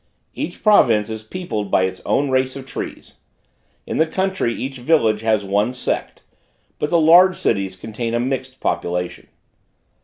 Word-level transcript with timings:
Each 0.33 0.63
province 0.63 1.11
is 1.11 1.21
peopled 1.21 1.69
by 1.69 1.83
its 1.83 2.01
own 2.07 2.31
race 2.31 2.55
of 2.55 2.65
trees; 2.65 3.19
in 3.85 3.97
the 3.97 4.07
country 4.07 4.51
each 4.55 4.77
village 4.77 5.21
has 5.21 5.43
one 5.45 5.73
sect; 5.73 6.23
but 6.79 6.89
the 6.89 6.99
large 6.99 7.37
cities 7.37 7.75
contain 7.75 8.15
a 8.15 8.19
mixed 8.19 8.59
population. 8.59 9.27